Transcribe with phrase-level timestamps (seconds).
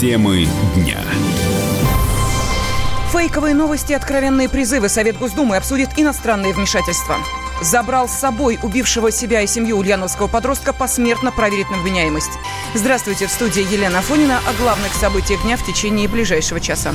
[0.00, 0.96] Темы дня.
[3.12, 4.88] Фейковые новости, откровенные призывы.
[4.88, 7.18] Совет Госдумы обсудит иностранные вмешательства.
[7.60, 12.32] Забрал с собой убившего себя и семью ульяновского подростка посмертно проверить на вменяемость.
[12.72, 16.94] Здравствуйте, в студии Елена Афонина о главных событиях дня в течение ближайшего часа.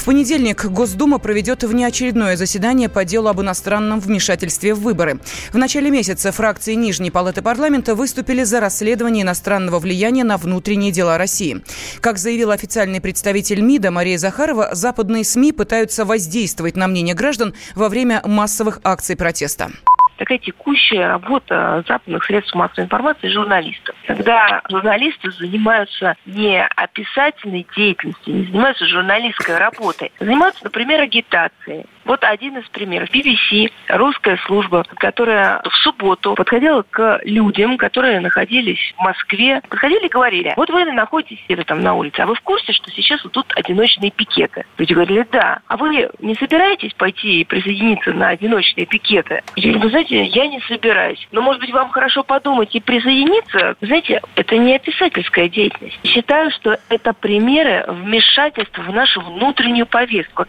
[0.00, 5.20] В понедельник Госдума проведет внеочередное заседание по делу об иностранном вмешательстве в выборы.
[5.52, 11.18] В начале месяца фракции Нижней Палаты парламента выступили за расследование иностранного влияния на внутренние дела
[11.18, 11.62] России.
[12.00, 17.90] Как заявил официальный представитель МИДа Мария Захарова, западные СМИ пытаются воздействовать на мнение граждан во
[17.90, 19.70] время массовых акций протеста
[20.20, 23.96] такая текущая работа западных средств массовой информации журналистов.
[24.06, 32.24] Когда журналисты занимаются не описательной деятельностью, не занимаются журналистской работой, а занимаются, например, агитацией, вот
[32.24, 33.08] один из примеров.
[33.10, 40.08] BBC, русская служба, которая в субботу подходила к людям, которые находились в Москве, подходили и
[40.08, 43.32] говорили, вот вы находитесь где-то там на улице, а вы в курсе, что сейчас вот
[43.32, 44.64] тут одиночные пикеты?
[44.76, 45.60] Люди говорили, да.
[45.68, 49.44] А вы не собираетесь пойти и присоединиться на одиночные пикеты?
[49.54, 51.28] Я говорю, вы знаете, я не собираюсь.
[51.30, 53.76] Но, может быть, вам хорошо подумать и присоединиться?
[53.80, 56.00] знаете, это не описательская деятельность.
[56.02, 60.46] Считаю, что это примеры вмешательства в нашу внутреннюю повестку.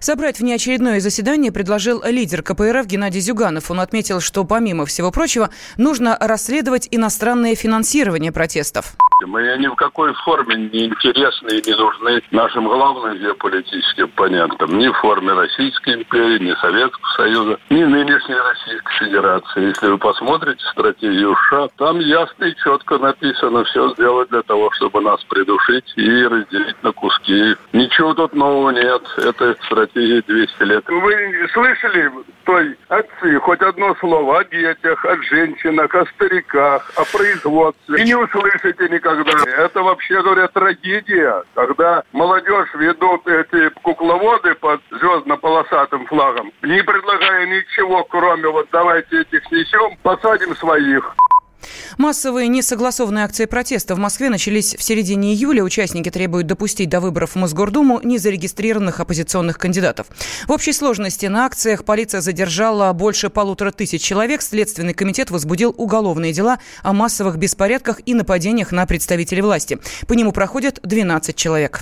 [0.00, 3.70] Собрать внеочередное заседание предложил лидер КПРФ Геннадий Зюганов.
[3.70, 8.94] Он отметил, что, помимо всего прочего, нужно расследовать иностранное финансирование протестов.
[9.26, 14.78] Мы ни в какой форме не интересны и не нужны нашим главным геополитическим оппонентам.
[14.78, 19.68] Ни в форме Российской империи, ни Советского Союза, ни нынешней Российской Федерации.
[19.68, 25.00] Если вы посмотрите стратегию США, там ясно и четко написано все сделать для того, чтобы
[25.00, 27.56] нас придушить и разделить на куски.
[27.72, 29.02] Ничего тут нового нет.
[29.18, 30.84] Это стратегия 200 лет.
[30.88, 32.10] Вы слышали
[32.44, 38.02] той отцы хоть одно слово о детях, о женщинах, о стариках, о производстве?
[38.02, 44.80] И не услышите никак когда это вообще говоря трагедия, когда молодежь ведут эти кукловоды под
[44.90, 51.14] звездно-полосатым флагом, не предлагая ничего, кроме вот давайте этих снесем, посадим своих.
[51.98, 55.62] Массовые несогласованные акции протеста в Москве начались в середине июля.
[55.62, 60.06] Участники требуют допустить до выборов в Мосгордуму незарегистрированных оппозиционных кандидатов.
[60.46, 64.42] В общей сложности на акциях полиция задержала больше полутора тысяч человек.
[64.42, 69.78] Следственный комитет возбудил уголовные дела о массовых беспорядках и нападениях на представителей власти.
[70.06, 71.80] По нему проходят 12 человек.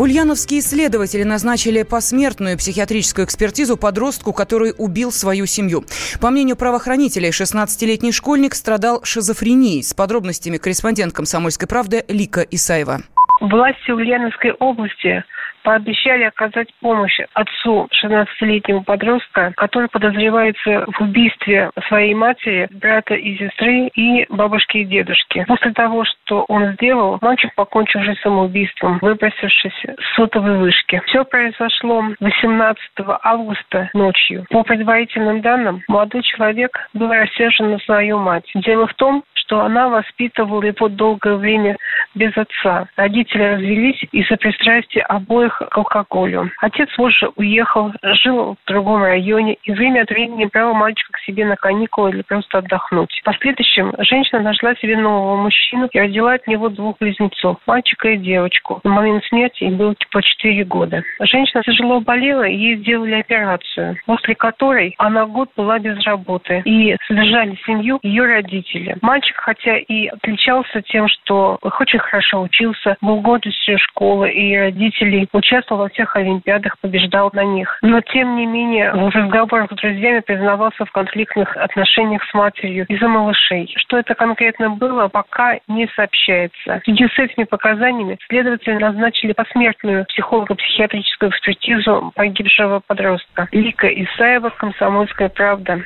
[0.00, 5.84] Ульяновские исследователи назначили посмертную психиатрическую экспертизу подростку, который убил свою семью.
[6.22, 9.82] По мнению правоохранителей, 16-летний школьник страдал шизофренией.
[9.82, 13.00] С подробностями корреспондент «Комсомольской правды» Лика Исаева.
[13.42, 15.22] Власти Ульяновской области
[15.62, 23.88] пообещали оказать помощь отцу 16-летнего подростка, который подозревается в убийстве своей матери, брата и сестры
[23.94, 25.44] и бабушки и дедушки.
[25.46, 31.00] После того, что он сделал, мальчик покончил жизнь самоубийством, выбросившись с сотовой вышки.
[31.06, 32.80] Все произошло 18
[33.22, 34.44] августа ночью.
[34.50, 38.48] По предварительным данным, молодой человек был рассержен на свою мать.
[38.54, 41.76] Дело в том, что она воспитывала его долгое время
[42.14, 42.86] без отца.
[42.96, 46.50] Родители развелись из-за пристрастия обоих к алкоголю.
[46.60, 51.44] Отец позже уехал, жил в другом районе и время от времени брал мальчика к себе
[51.44, 53.10] на каникулы или просто отдохнуть.
[53.20, 58.16] В последующем женщина нашла себе нового мужчину и родила от него двух близнецов, мальчика и
[58.16, 58.80] девочку.
[58.84, 61.02] На момент смерти им было по 4 года.
[61.20, 66.62] Женщина тяжело болела, и ей сделали операцию, после которой она год была без работы.
[66.64, 68.96] И содержали семью ее родители.
[69.02, 75.82] Мальчик хотя и отличался тем, что очень хорошо учился, был гордостью школы и родителей, участвовал
[75.82, 77.78] во всех олимпиадах, побеждал на них.
[77.82, 83.08] Но, тем не менее, в разговорах с друзьями признавался в конфликтных отношениях с матерью из-за
[83.08, 83.72] малышей.
[83.76, 86.80] Что это конкретно было, пока не сообщается.
[86.80, 93.48] В связи с этими показаниями следователи назначили посмертную психолого-психиатрическую экспертизу погибшего подростка.
[93.52, 95.82] Лика Исаева, «Комсомольская правда».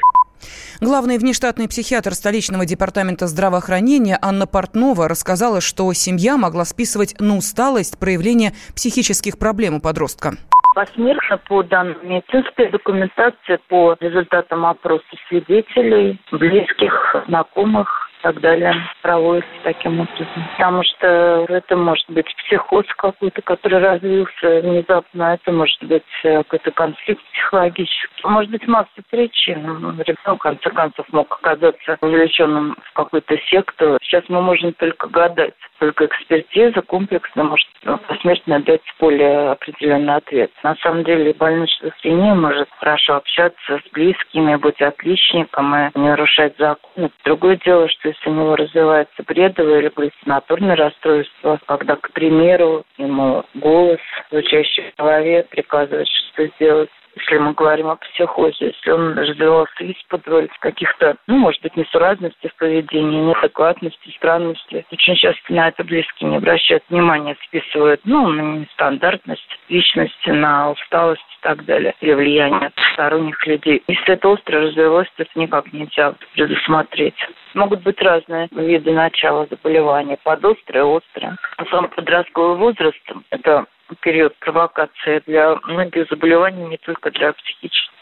[0.80, 7.98] Главный внештатный психиатр столичного департамента здравоохранения Анна Портнова рассказала, что семья могла списывать на усталость
[7.98, 10.34] проявление психических проблем у подростка.
[10.74, 20.00] Посмертно по данным медицинской документации, по результатам опроса свидетелей, близких, знакомых, так далее проводится таким
[20.00, 20.26] образом.
[20.56, 26.70] Потому что это может быть психоз какой-то, который развился внезапно, это может быть э, какой-то
[26.70, 28.26] конфликт психологический.
[28.26, 29.60] Может быть масса причин.
[30.00, 33.98] Ребенок, в конце концов, мог оказаться увлеченным в какую-то секту.
[34.02, 35.52] Сейчас мы можем только гадать.
[35.78, 37.66] Только экспертиза комплексно может
[38.08, 40.50] посмертно дать более определенный ответ.
[40.62, 46.56] На самом деле больной шизофрения может хорошо общаться с близкими, быть отличником и не нарушать
[46.58, 47.10] законы.
[47.24, 53.44] Другое дело, что если у него развивается бредовое или галлюцинаторное расстройство, когда, к примеру, ему
[53.54, 54.00] голос,
[54.30, 60.24] звучащий в голове, приказывает, что сделать если мы говорим о психозе, если он развивался из-под
[60.60, 64.86] каких-то, ну, может быть, несуразностей в поведении, неадекватности, странности.
[64.90, 71.22] Очень часто на это близкие не обращают внимания, списывают, ну, на нестандартность личности, на усталость
[71.22, 73.82] и так далее, или влияние сторонних людей.
[73.86, 77.16] Если это остро развивалось, то это никак нельзя предусмотреть.
[77.54, 81.36] Могут быть разные виды начала заболевания, подострое, острое.
[81.56, 83.66] А сам подростковый возраст– это
[84.00, 87.94] период провокации для многих заболеваний, не только для психических.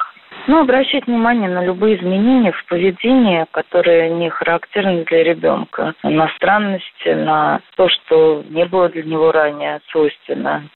[0.48, 7.08] Ну, обращать внимание на любые изменения в поведении, которые не характерны для ребенка, на странности,
[7.08, 10.68] на то, что не было для него ранее свойственно.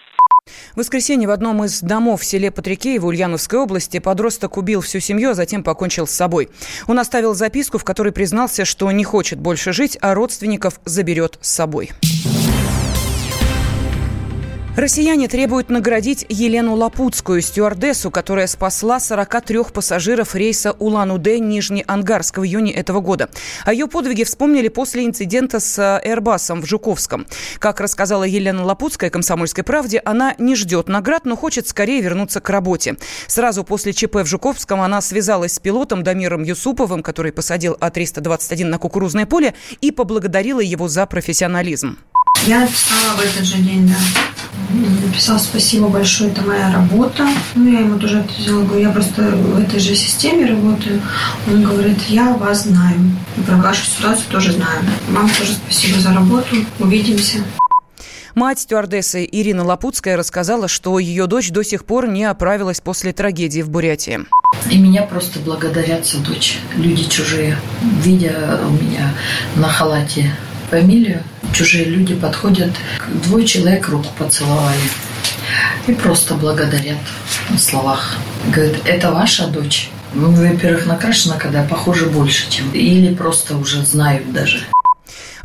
[0.75, 5.31] В воскресенье в одном из домов в селе Патрикеево Ульяновской области подросток убил всю семью,
[5.31, 6.49] а затем покончил с собой.
[6.87, 11.51] Он оставил записку, в которой признался, что не хочет больше жить, а родственников заберет с
[11.51, 11.91] собой.
[14.77, 22.45] Россияне требуют наградить Елену Лапутскую, стюардессу, которая спасла 43 пассажиров рейса Улан-Удэ Нижний Ангарск в
[22.45, 23.31] июне этого года.
[23.65, 27.27] О ее подвиге вспомнили после инцидента с Airbus в Жуковском.
[27.59, 32.51] Как рассказала Елена Лапутская «Комсомольской правде», она не ждет наград, но хочет скорее вернуться к
[32.51, 32.99] работе.
[33.29, 38.77] Сразу после ЧП в Жуковском она связалась с пилотом Дамиром Юсуповым, который посадил А-321 на
[38.77, 41.97] кукурузное поле, и поблагодарила его за профессионализм.
[42.45, 43.97] Я написала в этот же день, да.
[45.05, 47.27] Написала спасибо большое, это моя работа.
[47.55, 51.01] Ну, я ему тоже ответила, говорю, я просто в этой же системе работаю.
[51.47, 52.99] Он говорит, я вас знаю.
[53.37, 54.85] И про вашу ситуацию тоже знаю.
[55.09, 56.57] Вам тоже спасибо за работу.
[56.79, 57.39] Увидимся.
[58.35, 63.63] Мать стюардессы Ирина Лапутская рассказала, что ее дочь до сих пор не оправилась после трагедии
[63.63, 64.27] в Бурятии.
[64.71, 66.59] И меня просто благодарятся дочь.
[66.77, 67.57] Люди чужие.
[68.03, 69.15] Видя у меня
[69.55, 70.31] на халате
[70.71, 71.23] фамилию,
[71.57, 72.71] чужие люди подходят,
[73.25, 74.77] двое человек руку поцеловали
[75.87, 76.99] и просто благодарят
[77.49, 78.17] на словах.
[78.55, 79.91] Говорят, это ваша дочь?
[80.13, 82.71] Ну, во-первых, накрашена, когда похоже больше, чем...
[82.73, 84.59] Или просто уже знают даже.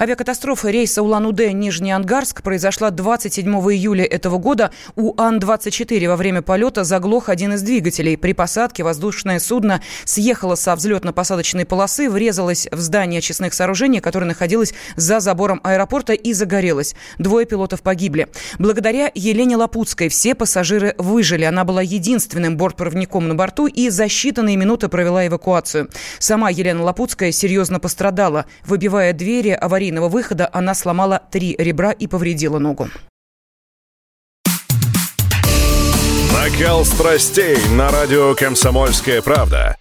[0.01, 4.71] Авиакатастрофа рейса Улан-Удэ Нижний Ангарск произошла 27 июля этого года.
[4.95, 8.18] У Ан-24 во время полета заглох один из двигателей.
[8.18, 14.74] При посадке воздушное судно съехало со взлетно-посадочной полосы, врезалось в здание очистных сооружений, которое находилось
[14.95, 16.95] за забором аэропорта и загорелось.
[17.19, 18.27] Двое пилотов погибли.
[18.57, 21.44] Благодаря Елене Лапутской все пассажиры выжили.
[21.44, 25.89] Она была единственным бортпроводником на борту и за считанные минуты провела эвакуацию.
[26.18, 28.47] Сама Елена Лапутская серьезно пострадала.
[28.65, 32.89] Выбивая двери аварийного аварийного выхода она сломала три ребра и повредила ногу.
[36.33, 39.81] Накал страстей на радио «Комсомольская правда».